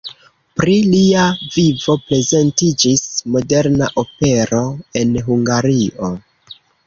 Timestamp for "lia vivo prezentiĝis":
0.93-3.03